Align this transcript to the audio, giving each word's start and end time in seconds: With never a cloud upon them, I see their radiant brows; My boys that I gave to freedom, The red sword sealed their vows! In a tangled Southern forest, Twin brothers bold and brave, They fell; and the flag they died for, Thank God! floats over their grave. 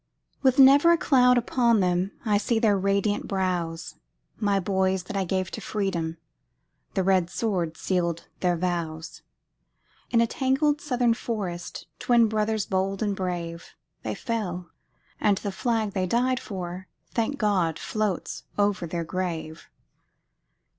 With 0.41 0.57
never 0.57 0.91
a 0.91 0.97
cloud 0.97 1.37
upon 1.37 1.79
them, 1.79 2.13
I 2.25 2.39
see 2.39 2.57
their 2.57 2.75
radiant 2.75 3.27
brows; 3.27 3.97
My 4.39 4.59
boys 4.59 5.03
that 5.03 5.15
I 5.15 5.25
gave 5.25 5.51
to 5.51 5.61
freedom, 5.61 6.17
The 6.95 7.03
red 7.03 7.29
sword 7.29 7.77
sealed 7.77 8.27
their 8.39 8.57
vows! 8.57 9.21
In 10.09 10.19
a 10.19 10.25
tangled 10.25 10.81
Southern 10.81 11.13
forest, 11.13 11.85
Twin 11.99 12.27
brothers 12.27 12.65
bold 12.65 13.03
and 13.03 13.15
brave, 13.15 13.75
They 14.01 14.15
fell; 14.15 14.71
and 15.19 15.37
the 15.37 15.51
flag 15.51 15.91
they 15.93 16.07
died 16.07 16.39
for, 16.39 16.87
Thank 17.11 17.37
God! 17.37 17.77
floats 17.77 18.41
over 18.57 18.87
their 18.87 19.03
grave. 19.03 19.69